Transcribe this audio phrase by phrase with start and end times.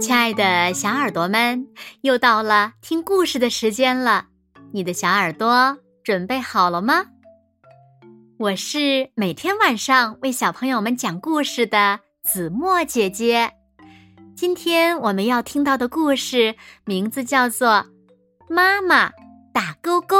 [0.00, 1.68] 亲爱的小耳朵们，
[2.00, 4.26] 又到了听故事的时间了。
[4.72, 7.06] 你的小耳朵准备好了吗？
[8.38, 13.52] 我是每天晚上为小朋友们讲故事的子墨姐姐。
[14.34, 17.68] 今天我们要听到的故事名字叫做
[18.48, 19.12] 《妈妈
[19.52, 20.16] 打勾勾》。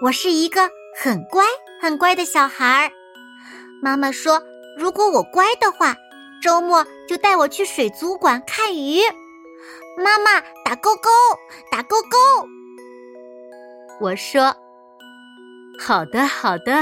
[0.00, 1.44] 我是一个很乖
[1.80, 2.90] 很乖的小孩儿。
[3.82, 4.40] 妈妈说，
[4.78, 5.96] 如果我乖的话，
[6.40, 9.00] 周末就带我去水族馆看鱼。
[9.96, 11.10] 妈妈打勾勾，
[11.68, 12.46] 打勾勾。
[14.00, 14.54] 我说
[15.80, 16.72] ：“好的，好的，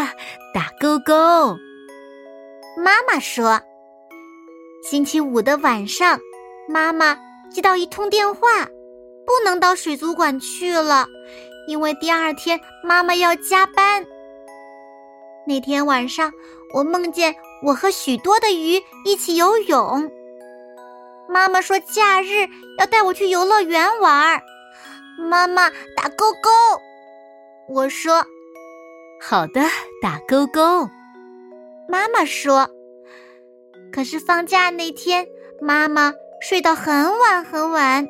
[0.52, 1.56] 打勾勾。”
[2.76, 3.62] 妈妈说
[4.84, 6.20] ：“星期五的晚上，
[6.68, 7.18] 妈妈
[7.50, 8.68] 接到一通电话。”
[9.26, 11.08] 不能到水族馆去了，
[11.66, 14.04] 因为第二天妈妈要加班。
[15.46, 16.32] 那天晚上，
[16.74, 20.10] 我梦见我和许多的鱼一起游泳。
[21.28, 24.42] 妈妈说假日要带我去游乐园玩。
[25.18, 26.50] 妈妈打勾勾，
[27.68, 28.24] 我说
[29.20, 29.62] 好的，
[30.02, 30.88] 打勾勾。
[31.88, 32.68] 妈妈说，
[33.92, 35.26] 可是放假那天，
[35.60, 38.06] 妈妈睡到很晚很晚。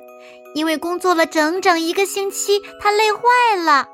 [0.57, 3.21] 因为工作了整整一个星期，他累坏
[3.63, 3.87] 了。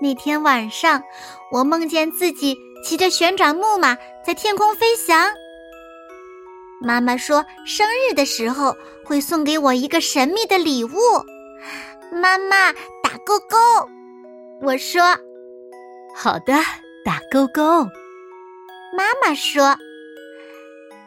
[0.00, 1.02] 那天晚上，
[1.50, 5.28] 我梦见自己骑着旋转木马在天空飞翔。
[6.80, 10.90] 妈妈说，生日的时候会送给我一个神秘的礼物。
[12.10, 13.58] 妈妈打勾勾，
[14.62, 15.02] 我说
[16.16, 16.54] 好的，
[17.04, 17.84] 打勾勾。
[18.96, 19.76] 妈妈说。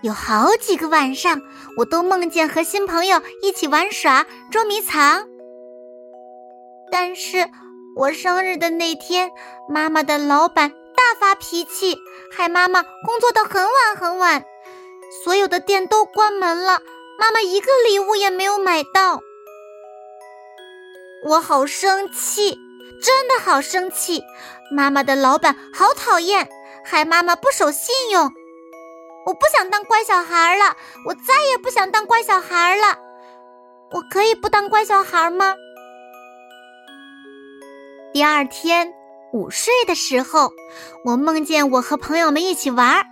[0.06, 1.42] 有好几个晚上，
[1.78, 5.28] 我都梦见和新朋友一起玩耍捉迷藏。
[6.92, 7.50] 但是，
[7.96, 9.32] 我生日的那天，
[9.68, 11.98] 妈妈的老板大发脾气，
[12.32, 14.46] 害妈妈工作到很晚很晚，
[15.24, 16.84] 所有的店都关门了，
[17.18, 19.22] 妈妈一个礼物也没有买到。
[21.30, 22.60] 我好生气，
[23.02, 24.22] 真的好生气！
[24.70, 26.48] 妈妈的老板好讨厌，
[26.84, 28.32] 害妈妈不守信用。
[29.26, 30.78] 我不想当乖小孩了，
[31.08, 33.00] 我再也不想当乖小孩了。
[33.92, 35.56] 我可以不当乖小孩吗？
[38.14, 38.94] 第二天
[39.34, 40.52] 午睡的时候，
[41.04, 43.04] 我梦见我和朋友们一起玩，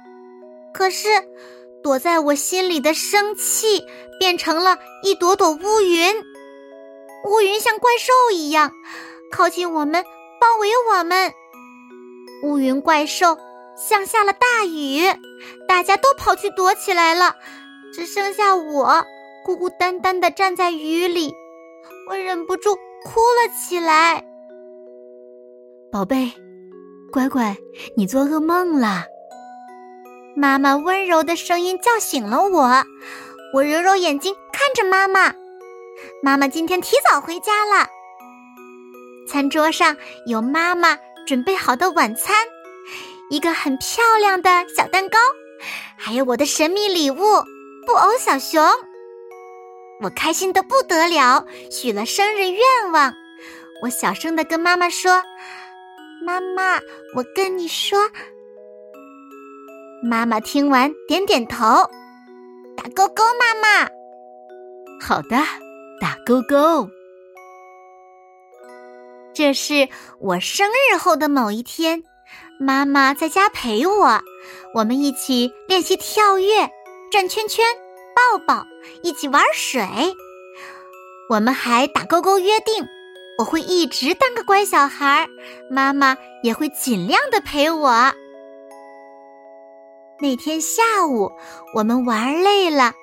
[0.74, 1.08] 可是
[1.84, 3.84] 躲在我心里的生气
[4.20, 6.16] 变成了一朵朵乌云，
[7.26, 8.72] 乌云像怪兽一样
[9.32, 10.04] 靠近我们，
[10.40, 11.34] 包围我们。
[12.44, 13.36] 乌云怪兽。
[13.76, 15.04] 像下了大雨，
[15.68, 17.36] 大家都跑去躲起来了，
[17.94, 19.06] 只剩下我
[19.44, 21.34] 孤孤单单的站在雨里。
[22.10, 24.24] 我忍不住哭了起来。
[25.92, 26.32] 宝贝，
[27.12, 27.56] 乖乖，
[27.96, 29.06] 你做噩梦了。
[30.36, 32.84] 妈妈温柔的声音叫醒了我。
[33.54, 35.34] 我揉揉眼睛看着妈妈。
[36.24, 37.88] 妈妈今天提早回家了。
[39.28, 39.96] 餐桌上
[40.26, 40.98] 有妈妈
[41.28, 42.36] 准备好的晚餐。
[43.34, 45.18] 一个很漂亮的小蛋糕，
[45.98, 47.18] 还有我的神秘礼物
[47.84, 48.64] 布偶小熊，
[50.02, 53.12] 我开心的不得了，许了生日愿望。
[53.82, 55.20] 我小声的跟妈妈说
[56.24, 56.76] ：“妈妈，
[57.16, 57.98] 我跟你说。”
[60.08, 61.66] 妈妈听完点点头，
[62.78, 63.24] 打勾勾。
[63.40, 63.90] 妈妈，
[65.02, 65.38] 好的，
[66.00, 66.88] 打勾勾。
[69.34, 69.90] 这是
[70.20, 72.04] 我生日后的某一天。
[72.60, 74.22] 妈妈在家陪我，
[74.74, 76.70] 我们一起练习跳跃、
[77.12, 77.66] 转圈圈、
[78.16, 78.66] 抱抱，
[79.02, 79.86] 一起玩水。
[81.30, 82.86] 我们还打勾勾约定，
[83.40, 85.28] 我会一直当个乖小孩，
[85.70, 87.92] 妈妈也会尽量的陪我。
[90.20, 91.32] 那天下午，
[91.76, 92.94] 我们玩累了，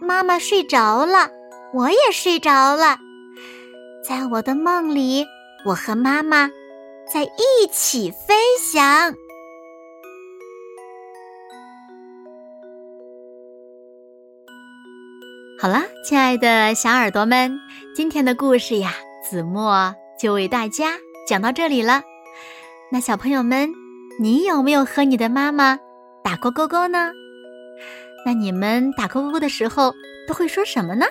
[0.00, 1.30] 妈妈睡着了，
[1.72, 2.98] 我也睡着了。
[4.02, 5.24] 在我的梦里，
[5.64, 6.50] 我和妈妈。
[7.14, 9.14] 在一起飞翔。
[15.60, 17.56] 好了，亲爱的小耳朵们，
[17.94, 18.90] 今天的故事呀，
[19.22, 20.94] 子墨就为大家
[21.24, 22.02] 讲到这里了。
[22.90, 23.72] 那小朋友们，
[24.18, 25.78] 你有没有和你的妈妈
[26.24, 27.12] 打过勾勾呢？
[28.26, 29.94] 那你们打勾勾的时候
[30.26, 31.06] 都会说什么呢？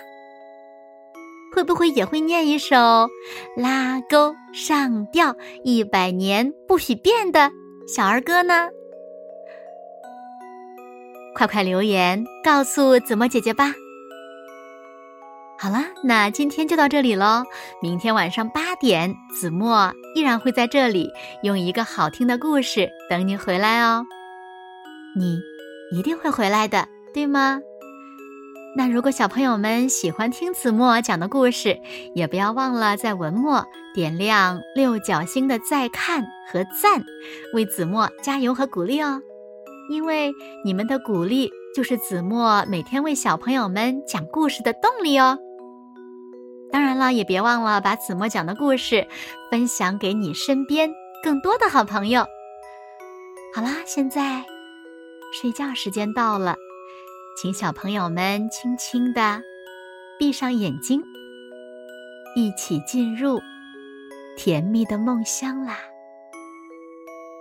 [1.54, 2.76] 会不会也会念一首
[3.56, 7.52] 《拉钩上吊一百年不许变》的
[7.88, 8.70] 小儿歌呢？
[11.36, 13.72] 快快留言告诉子墨姐姐吧！
[15.60, 17.44] 好啦，那今天就到这里喽。
[17.82, 21.12] 明天晚上八点，子墨依然会在这里
[21.44, 24.04] 用一个好听的故事等你回来哦。
[25.16, 25.40] 你
[25.96, 27.62] 一定会回来的，对吗？
[28.76, 31.80] 那如果小朋友们喜欢听子墨讲的故事，
[32.16, 37.04] 也不要忘了在文末点亮六角星的再看和赞，
[37.54, 39.22] 为子墨加油和鼓励哦。
[39.92, 40.34] 因为
[40.66, 45.38] 你们的鼓励就是子墨每天为小朋友们讲故事的动力哦。
[46.72, 49.06] 当然了，也别忘了把子墨讲的故事
[49.52, 50.90] 分享给你身边
[51.24, 52.26] 更多的好朋友。
[53.54, 54.44] 好啦，现在
[55.32, 56.56] 睡觉时间到了，
[57.36, 59.42] 请小朋友们轻轻的
[60.20, 61.02] 闭上眼睛，
[62.36, 63.42] 一起进入
[64.38, 65.78] 甜蜜的梦乡啦。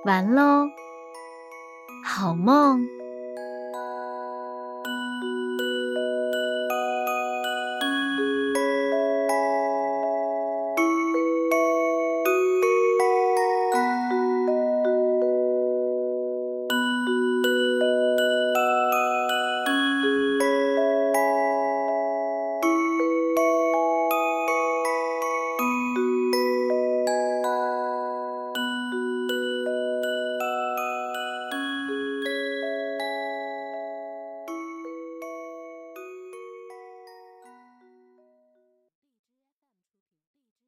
[0.04, 0.64] 完喽，
[2.04, 3.01] 好梦。